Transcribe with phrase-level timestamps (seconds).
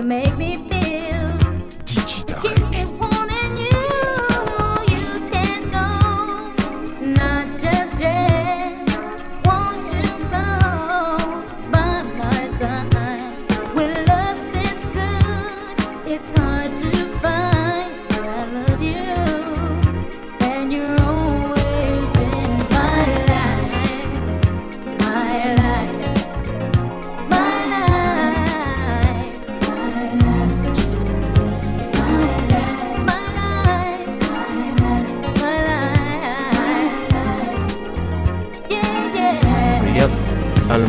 [0.00, 0.99] you make me feel.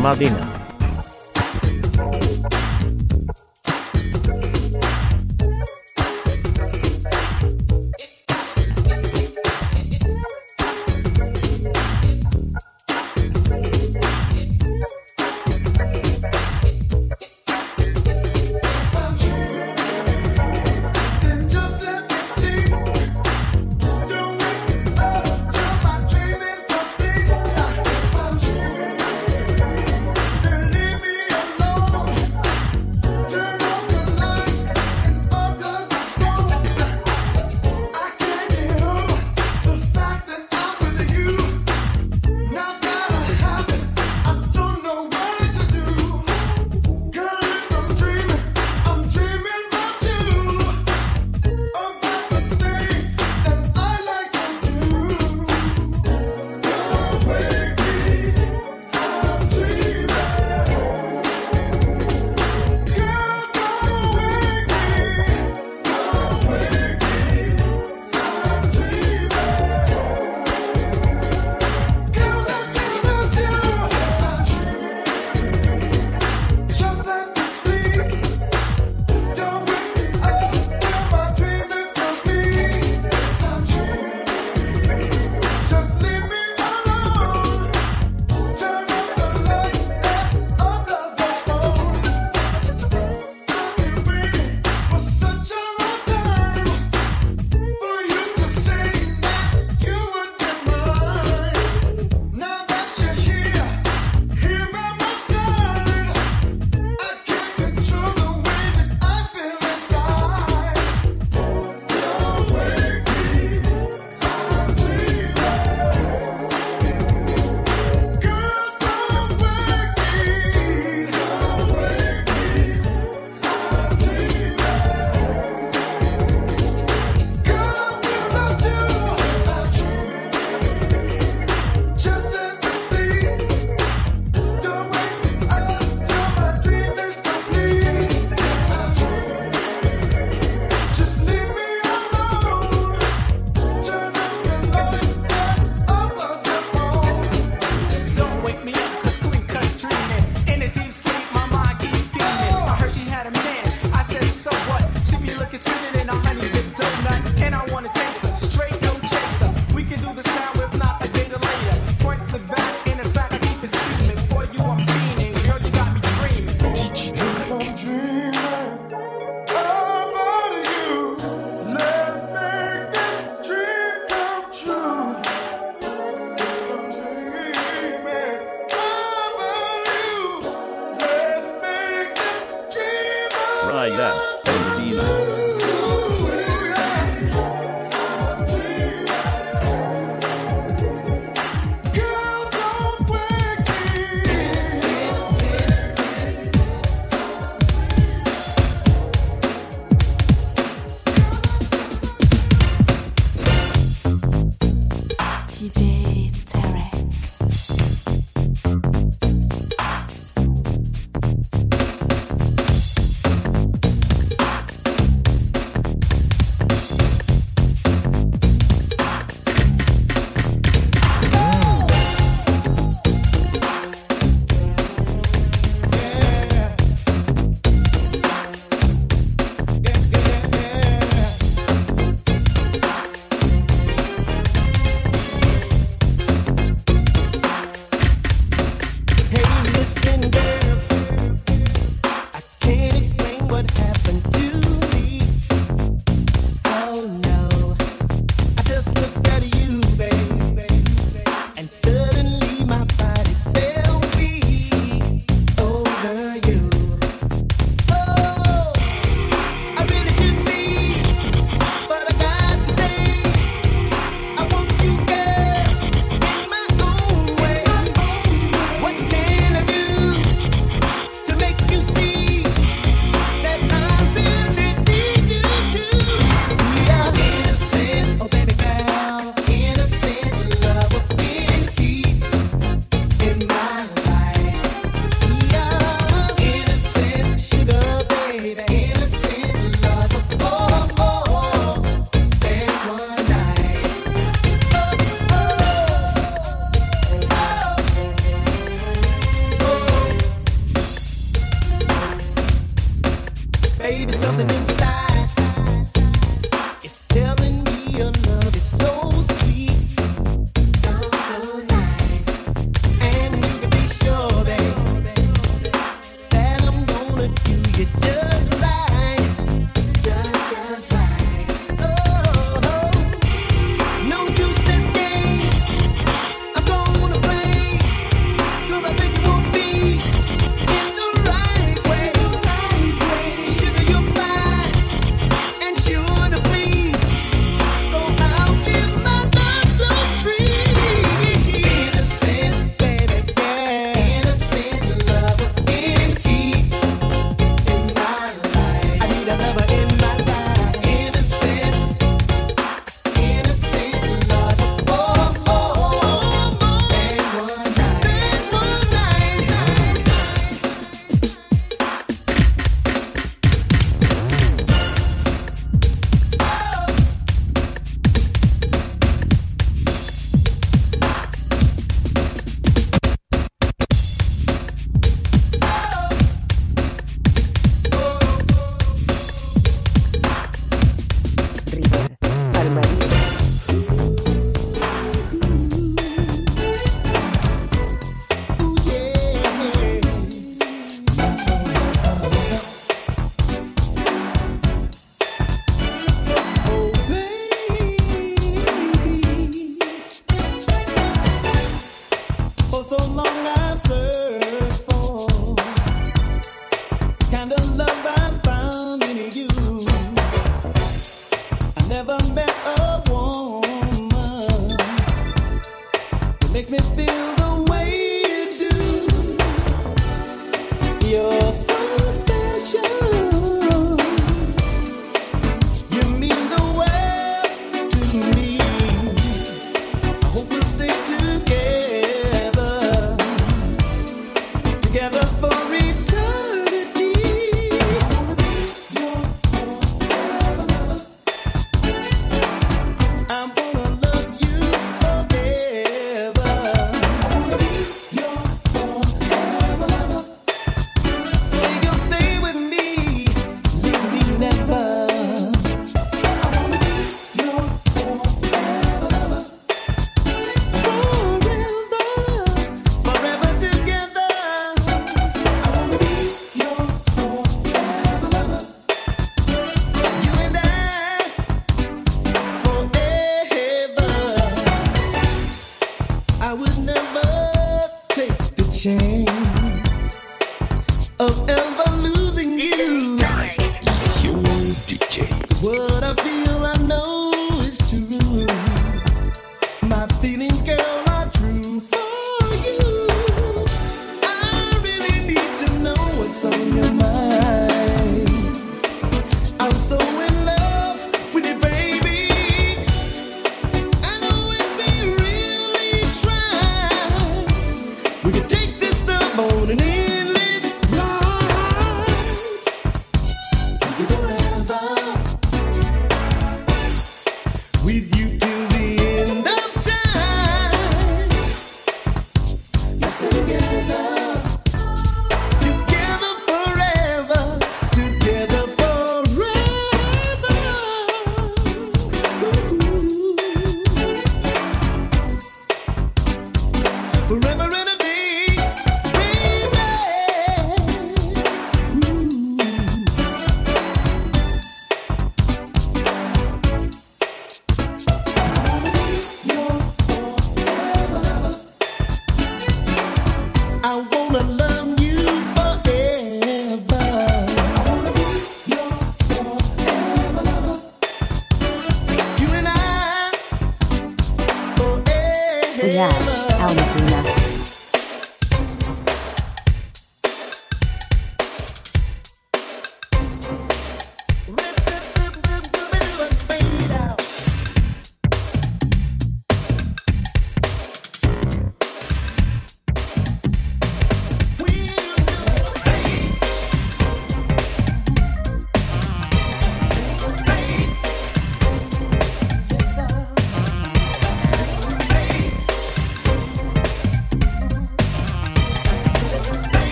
[0.00, 0.49] 毛病呢？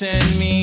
[0.00, 0.59] send me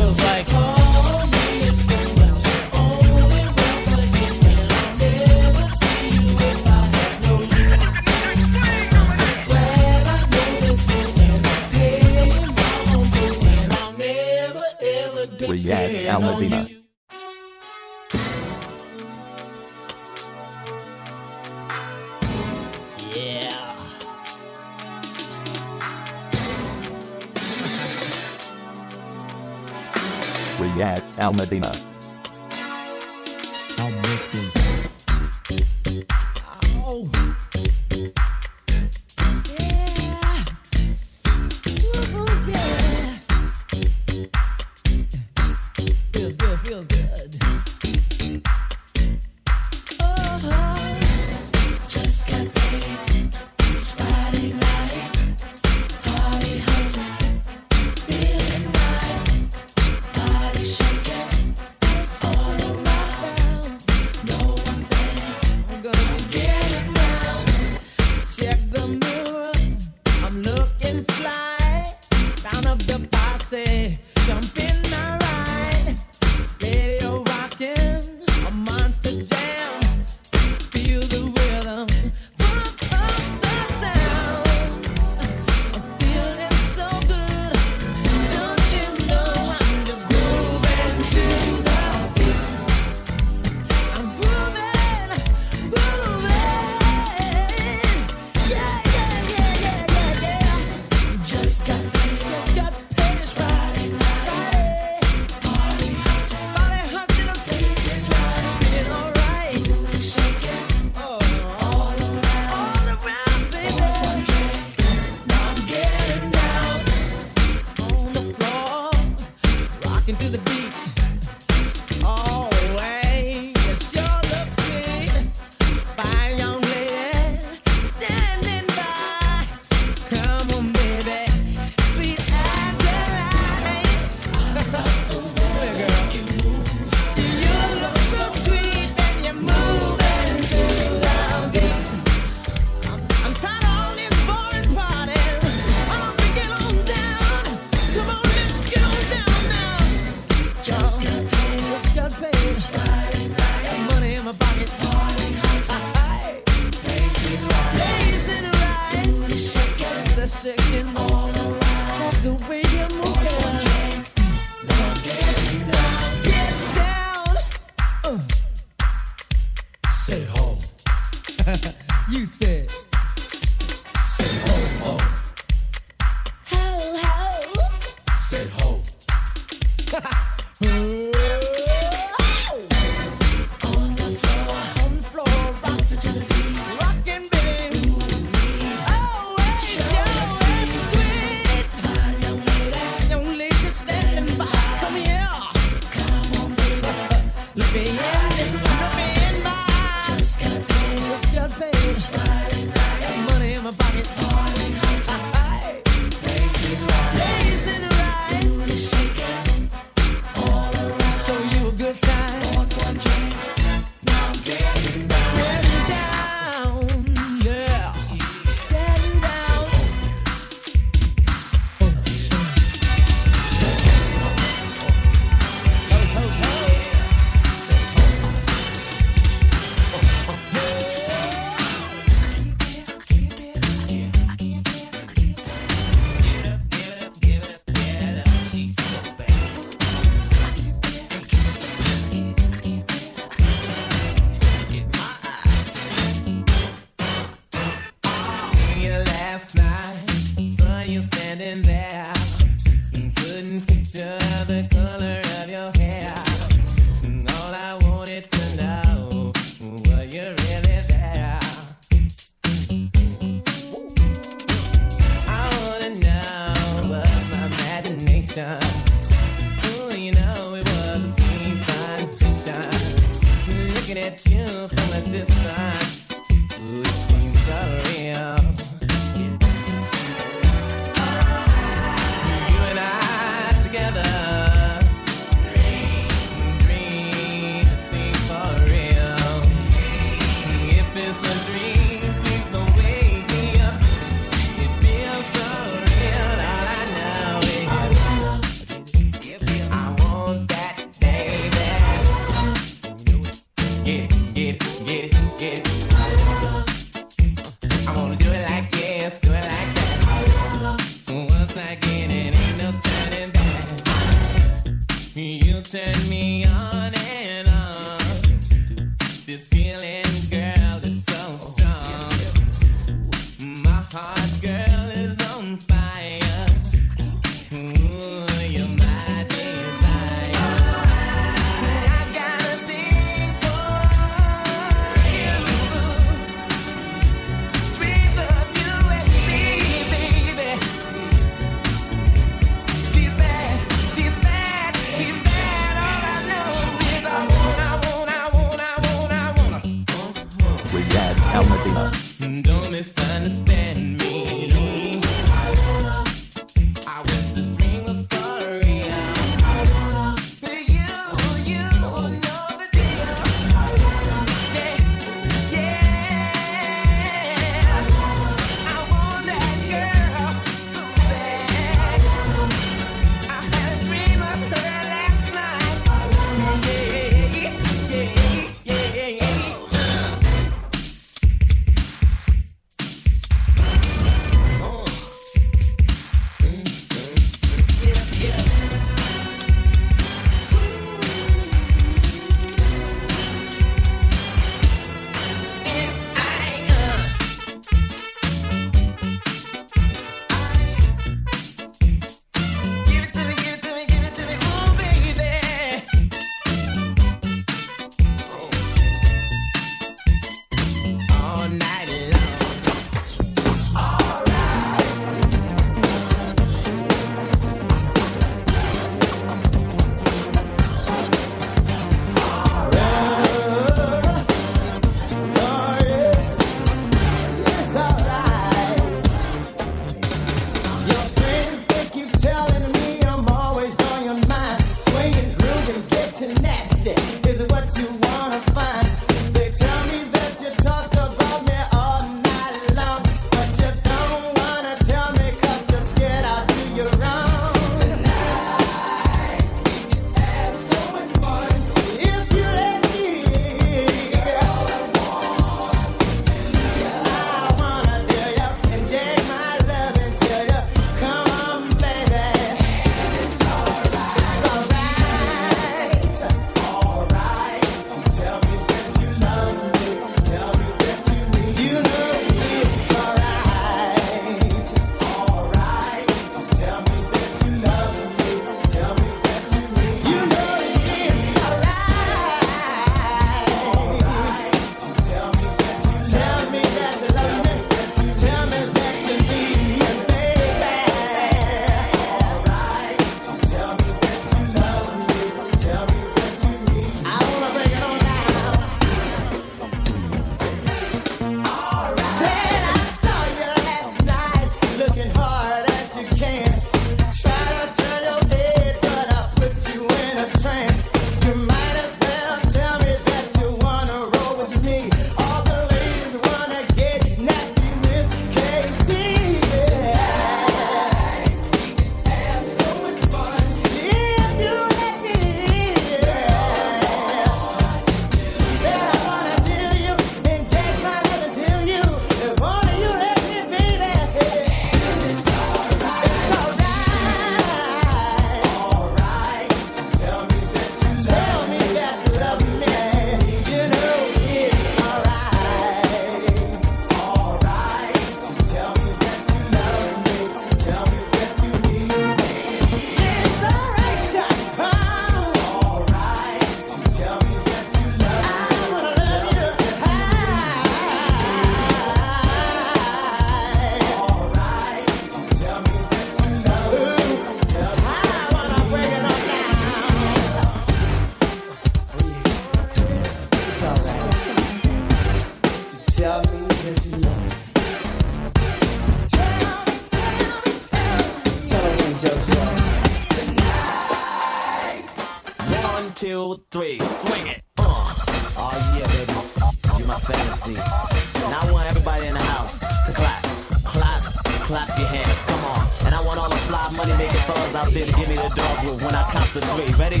[590.46, 593.22] Now I want everybody in the house to clap,
[593.64, 594.02] clap,
[594.46, 595.24] clap your hands.
[595.26, 598.08] Come on, and I want all the fly money making fellas out there to give
[598.08, 599.74] me the dog when I count to three.
[599.74, 600.00] Ready?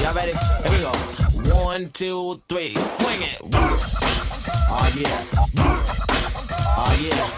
[0.00, 0.32] Y'all ready?
[0.64, 0.92] Here we go.
[1.60, 3.36] One, two, three, swing it.
[4.72, 5.24] Oh yeah.
[6.80, 7.28] Oh yeah.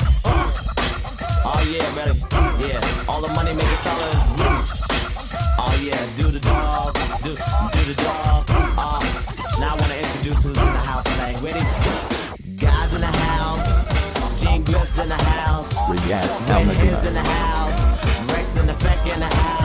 [1.43, 2.15] Oh yeah, ready?
[2.63, 3.09] Yeah.
[3.09, 4.31] All the money making fellas.
[5.59, 8.45] Oh yeah, do the dog, do, do the dog.
[8.79, 9.03] Uh,
[9.59, 9.75] now
[14.95, 15.75] Griff's in the house,
[16.77, 17.99] Heads in the house,
[18.31, 19.64] Wreckx-N-Effect in the house,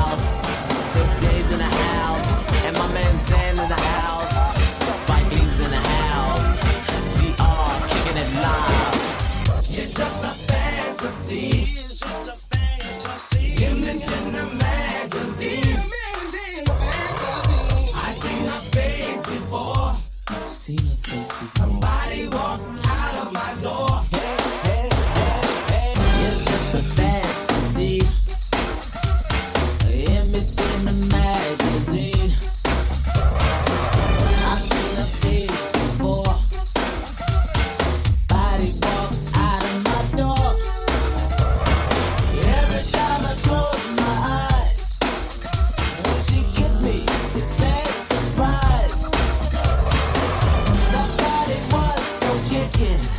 [52.78, 53.19] so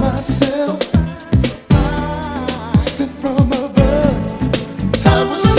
[0.00, 0.82] myself,
[2.78, 4.92] sent from above.
[5.02, 5.55] Time me